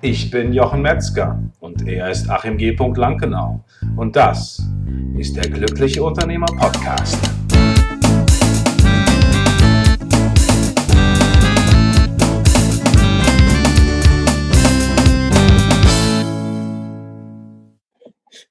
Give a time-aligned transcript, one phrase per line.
[0.00, 2.70] Ich bin Jochen Metzger und er ist Achim G.
[2.70, 3.64] Lankenau.
[3.96, 4.62] Und das
[5.18, 7.18] ist der Glückliche Unternehmer Podcast.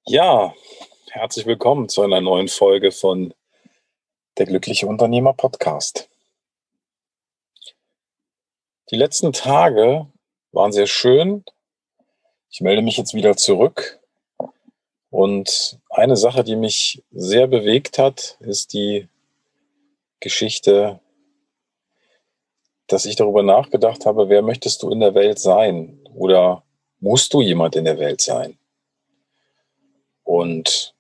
[0.06, 0.54] Ja,
[1.12, 3.34] herzlich willkommen zu einer neuen Folge von
[4.38, 6.10] der Glückliche Unternehmer Podcast.
[8.92, 10.08] Die letzten Tage
[10.52, 11.44] waren sehr schön.
[12.50, 14.00] Ich melde mich jetzt wieder zurück.
[15.10, 19.08] Und eine Sache, die mich sehr bewegt hat, ist die
[20.20, 21.00] Geschichte,
[22.88, 26.00] dass ich darüber nachgedacht habe, wer möchtest du in der Welt sein?
[26.14, 26.64] Oder
[27.00, 28.58] musst du jemand in der Welt sein?
[30.24, 30.94] Und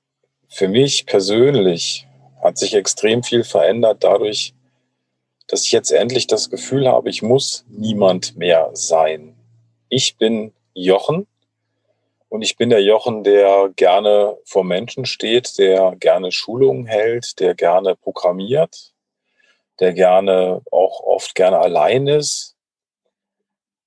[0.47, 2.07] für mich persönlich
[2.41, 4.53] hat sich extrem viel verändert dadurch,
[5.47, 9.36] dass ich jetzt endlich das Gefühl habe, ich muss niemand mehr sein.
[9.89, 11.27] Ich bin Jochen
[12.29, 17.55] und ich bin der Jochen, der gerne vor Menschen steht, der gerne Schulungen hält, der
[17.55, 18.93] gerne programmiert,
[19.79, 22.55] der gerne auch oft gerne allein ist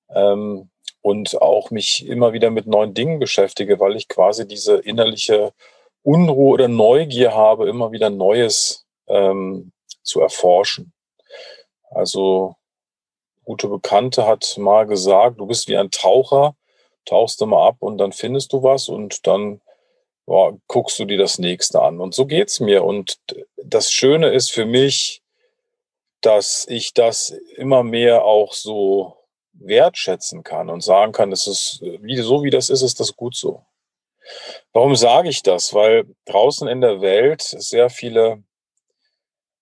[0.09, 0.69] ähm,
[1.01, 5.53] und auch mich immer wieder mit neuen Dingen beschäftige, weil ich quasi diese innerliche
[6.01, 9.71] Unruhe oder Neugier habe, immer wieder Neues ähm,
[10.01, 10.93] zu erforschen.
[11.91, 12.55] Also
[13.45, 16.55] gute Bekannte hat mal gesagt, du bist wie ein Taucher,
[17.05, 19.61] tauchst mal ab und dann findest du was und dann
[20.25, 21.99] boah, guckst du dir das nächste an.
[21.99, 22.83] Und so geht's mir.
[22.83, 23.19] Und
[23.57, 25.21] das Schöne ist für mich,
[26.21, 29.17] dass ich das immer mehr auch so
[29.53, 31.83] wertschätzen kann und sagen kann, es ist
[32.21, 33.65] so wie das ist, ist das gut so.
[34.71, 35.73] Warum sage ich das?
[35.73, 38.43] Weil draußen in der Welt sehr viele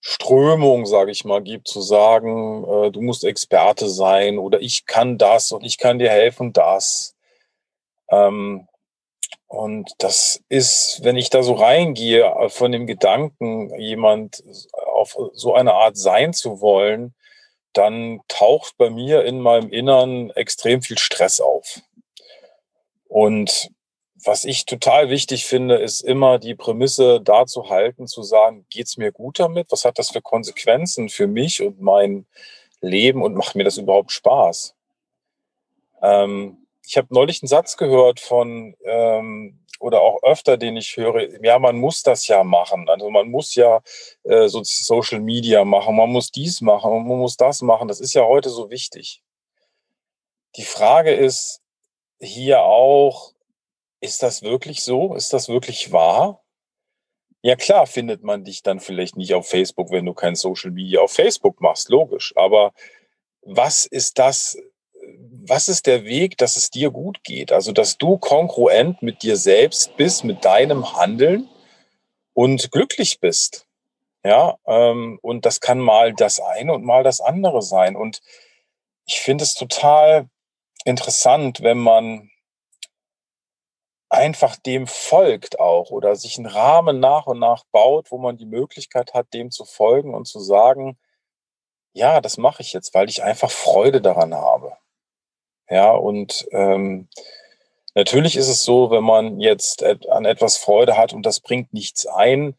[0.01, 5.17] Strömung, sage ich mal, gibt, zu sagen, äh, du musst Experte sein oder ich kann
[5.17, 7.15] das und ich kann dir helfen, das.
[8.09, 8.67] Ähm,
[9.47, 14.43] und das ist, wenn ich da so reingehe, äh, von dem Gedanken, jemand
[14.85, 17.13] auf so eine Art sein zu wollen,
[17.73, 21.81] dann taucht bei mir in meinem Innern extrem viel Stress auf.
[23.07, 23.69] Und
[24.23, 28.97] was ich total wichtig finde, ist immer die Prämisse da zu halten, zu sagen, geht's
[28.97, 29.71] mir gut damit?
[29.71, 32.25] Was hat das für Konsequenzen für mich und mein
[32.81, 34.75] Leben und macht mir das überhaupt Spaß?
[36.01, 41.43] Ähm, ich habe neulich einen Satz gehört von, ähm, oder auch öfter, den ich höre,
[41.43, 42.89] ja, man muss das ja machen.
[42.89, 43.81] Also man muss ja
[44.23, 47.87] äh, so Social Media machen, man muss dies machen, man muss das machen.
[47.87, 49.23] Das ist ja heute so wichtig.
[50.55, 51.61] Die Frage ist
[52.19, 53.33] hier auch,
[54.01, 55.15] ist das wirklich so?
[55.15, 56.43] Ist das wirklich wahr?
[57.41, 61.01] Ja klar findet man dich dann vielleicht nicht auf Facebook, wenn du kein Social Media
[61.01, 62.33] auf Facebook machst, logisch.
[62.35, 62.73] Aber
[63.41, 64.57] was ist das,
[65.47, 67.51] was ist der Weg, dass es dir gut geht?
[67.51, 71.49] Also, dass du kongruent mit dir selbst bist, mit deinem Handeln
[72.33, 73.65] und glücklich bist.
[74.23, 77.95] Ja, ähm, und das kann mal das eine und mal das andere sein.
[77.95, 78.21] Und
[79.05, 80.27] ich finde es total
[80.83, 82.29] interessant, wenn man
[84.19, 88.45] einfach dem folgt auch oder sich einen Rahmen nach und nach baut, wo man die
[88.45, 90.97] Möglichkeit hat, dem zu folgen und zu sagen,
[91.93, 94.73] ja, das mache ich jetzt, weil ich einfach Freude daran habe.
[95.69, 97.07] Ja, und ähm,
[97.95, 102.05] natürlich ist es so, wenn man jetzt an etwas Freude hat und das bringt nichts
[102.05, 102.55] ein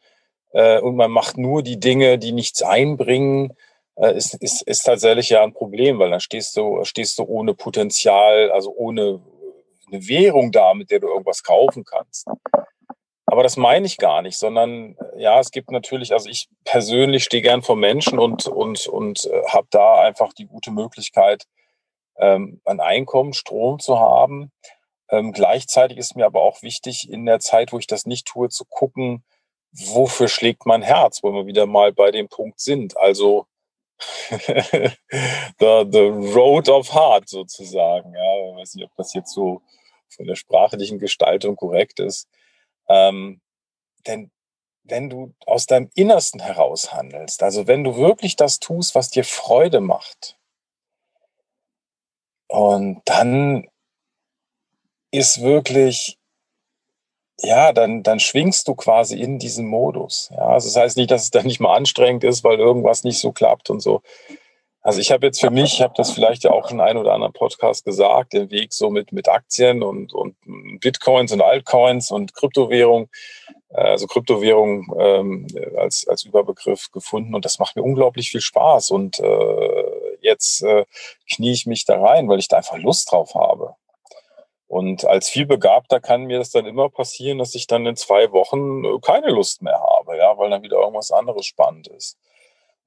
[0.53, 3.57] äh, und man macht nur die Dinge, die nichts einbringen,
[3.97, 7.55] äh, ist, ist, ist tatsächlich ja ein Problem, weil dann stehst du, stehst du ohne
[7.55, 9.21] Potenzial, also ohne,
[9.91, 12.27] eine Währung da, mit der du irgendwas kaufen kannst.
[13.31, 17.23] Aber das meine ich gar nicht, sondern äh, ja, es gibt natürlich, also ich persönlich
[17.23, 21.45] stehe gern vor Menschen und, und, und äh, habe da einfach die gute Möglichkeit,
[22.17, 24.51] ähm, ein Einkommen, Strom zu haben.
[25.11, 28.49] Ähm, gleichzeitig ist mir aber auch wichtig, in der Zeit, wo ich das nicht tue,
[28.49, 29.25] zu gucken,
[29.73, 32.97] wofür schlägt mein Herz, wo wir wieder mal bei dem Punkt sind.
[32.97, 33.47] Also
[34.31, 38.13] the, the road of heart sozusagen.
[38.13, 39.63] Ja, ich weiß nicht, ob das jetzt so
[40.11, 42.29] von der sprachlichen Gestaltung korrekt ist.
[42.89, 43.41] Ähm,
[44.07, 44.31] denn
[44.83, 49.25] wenn du aus deinem Innersten heraus handelst, also wenn du wirklich das tust, was dir
[49.25, 50.37] Freude macht,
[52.49, 53.69] und dann
[55.13, 56.19] ist wirklich,
[57.39, 60.31] ja, dann, dann schwingst du quasi in diesem Modus.
[60.33, 63.21] Ja, also das heißt nicht, dass es dann nicht mal anstrengend ist, weil irgendwas nicht
[63.21, 64.03] so klappt und so.
[64.83, 67.13] Also ich habe jetzt für mich, ich habe das vielleicht ja auch in einem oder
[67.13, 70.37] anderen Podcast gesagt, den Weg so mit, mit Aktien und, und
[70.81, 73.11] Bitcoins und Altcoins und Kryptowährung,
[73.71, 75.47] äh, also Kryptowährung ähm,
[75.77, 80.87] als, als Überbegriff gefunden und das macht mir unglaublich viel Spaß und äh, jetzt äh,
[81.31, 83.75] knie ich mich da rein, weil ich da einfach Lust drauf habe.
[84.67, 88.85] Und als vielbegabter kann mir das dann immer passieren, dass ich dann in zwei Wochen
[88.85, 92.17] äh, keine Lust mehr habe, ja, weil dann wieder irgendwas anderes spannend ist.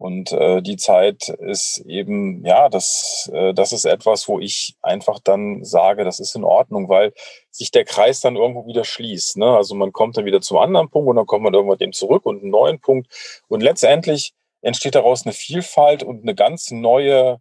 [0.04, 5.18] Und äh, die Zeit ist eben, ja, das, äh, das ist etwas, wo ich einfach
[5.20, 7.14] dann sage, das ist in Ordnung, weil
[7.52, 9.38] sich der Kreis dann irgendwo wieder schließt.
[9.38, 9.56] Ne?
[9.56, 12.26] Also man kommt dann wieder zum anderen Punkt und dann kommt man irgendwann dem zurück
[12.26, 13.08] und einen neuen Punkt.
[13.48, 17.40] Und letztendlich entsteht daraus eine Vielfalt und eine ganz neue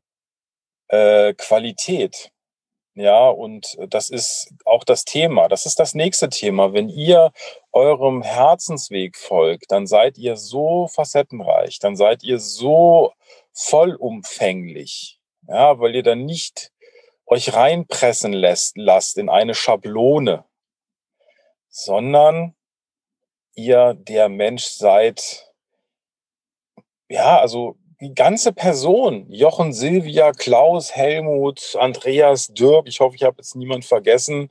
[0.87, 2.31] äh, Qualität.
[2.95, 5.49] Ja, und das ist auch das Thema.
[5.49, 6.75] Das ist das nächste Thema.
[6.75, 7.33] Wenn ihr
[7.73, 13.15] eurem Herzensweg folgt, dann seid ihr so facettenreich, dann seid ihr so
[13.55, 15.19] vollumfänglich,
[15.49, 16.71] ja, weil ihr dann nicht
[17.27, 20.45] euch reinpressen lässt, lasst in eine Schablone,
[21.69, 22.55] sondern
[23.55, 25.51] ihr der Mensch seid,
[27.09, 33.37] ja, also die ganze Person, Jochen, Silvia, Klaus, Helmut, Andreas, Dirk, ich hoffe, ich habe
[33.39, 34.51] jetzt niemand vergessen,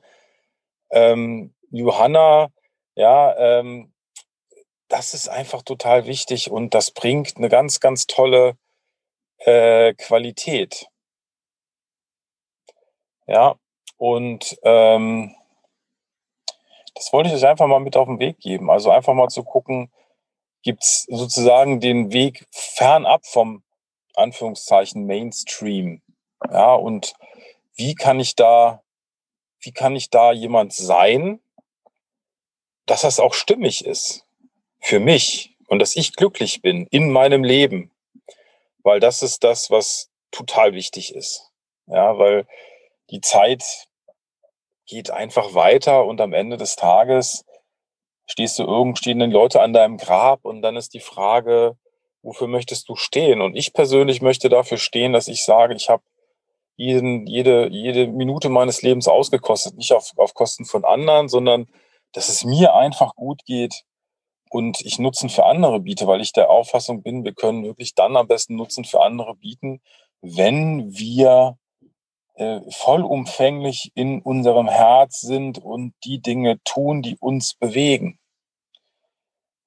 [0.90, 2.48] ähm, Johanna,
[2.96, 3.92] ja, ähm,
[4.88, 8.56] das ist einfach total wichtig und das bringt eine ganz, ganz tolle
[9.40, 10.88] äh, Qualität.
[13.28, 13.56] Ja,
[13.98, 15.36] und ähm,
[16.96, 18.70] das wollte ich euch einfach mal mit auf den Weg geben.
[18.70, 19.92] Also einfach mal zu gucken,
[20.64, 23.64] gibt es sozusagen den Weg fernab vom
[24.16, 26.02] Anführungszeichen Mainstream.
[26.50, 27.14] Ja, und
[27.76, 28.84] wie kann ich da,
[29.60, 31.40] wie kann ich da jemand sein,
[32.86, 34.26] dass das auch stimmig ist
[34.80, 37.92] für mich und dass ich glücklich bin in meinem Leben,
[38.84, 41.50] weil das ist das, was total wichtig ist.
[41.88, 42.48] Ja, weil
[43.10, 43.88] die Zeit
[44.86, 47.46] geht einfach weiter und am Ende des Tages
[48.32, 51.78] stehst du irgend, stehen die Leute an deinem Grab und dann ist die Frage,
[52.22, 53.42] wofür möchtest du stehen?
[53.42, 56.04] Und ich persönlich möchte dafür stehen, dass ich sage, ich habe
[56.78, 61.68] jeden, jede, jede Minute meines Lebens ausgekostet, nicht auf, auf Kosten von anderen, sondern
[62.14, 63.84] dass es mir einfach gut geht
[64.50, 68.18] und ich Nutzen für andere biete, weil ich der Auffassung bin, wir können wirklich dann
[68.18, 69.82] am besten Nutzen für andere bieten,
[70.22, 71.58] wenn wir
[72.36, 78.18] äh, vollumfänglich in unserem Herz sind und die Dinge tun, die uns bewegen.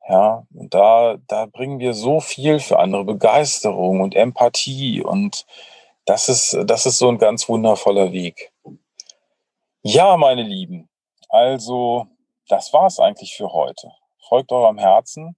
[0.08, 5.46] Ja, und da, da bringen wir so viel für andere Begeisterung und Empathie und
[6.04, 8.52] das ist, das ist so ein ganz wundervoller Weg.
[9.82, 10.90] Ja, meine Lieben,
[11.30, 12.06] also
[12.48, 13.92] das war's eigentlich für heute.
[14.28, 15.36] Folgt eurem Herzen.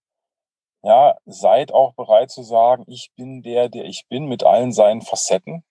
[0.82, 5.02] Ja, seid auch bereit zu sagen, ich bin der, der ich bin mit allen seinen
[5.02, 5.64] Facetten.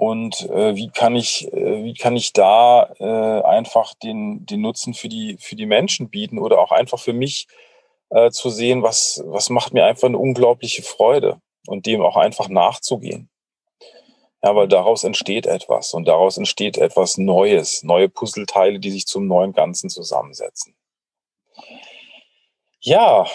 [0.00, 4.94] Und äh, wie kann ich, äh, wie kann ich da äh, einfach den, den Nutzen
[4.94, 7.48] für die, für die Menschen bieten oder auch einfach für mich
[8.08, 12.48] äh, zu sehen, was, was macht mir einfach eine unglaubliche Freude und dem auch einfach
[12.48, 13.28] nachzugehen.
[14.42, 19.26] Ja, weil daraus entsteht etwas und daraus entsteht etwas Neues, neue Puzzleteile, die sich zum
[19.26, 20.74] neuen Ganzen zusammensetzen.
[22.80, 23.26] Ja,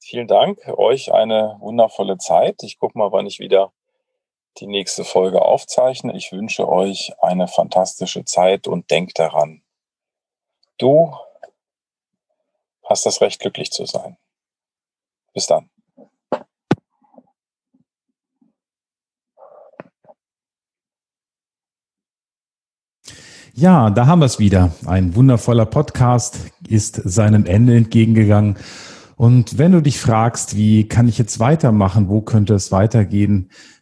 [0.00, 0.60] vielen Dank.
[0.68, 2.62] Euch eine wundervolle Zeit.
[2.62, 3.72] Ich gucke mal, wann ich wieder
[4.60, 6.16] die nächste Folge aufzeichne.
[6.16, 9.62] Ich wünsche euch eine fantastische Zeit und denkt daran,
[10.78, 11.14] du
[12.84, 14.16] hast das Recht, glücklich zu sein.
[15.34, 15.70] Bis dann.
[23.54, 24.72] Ja, da haben wir es wieder.
[24.86, 28.56] Ein wundervoller Podcast ist seinem Ende entgegengegangen.
[29.16, 33.50] Und wenn du dich fragst, wie kann ich jetzt weitermachen, wo könnte es weitergehen,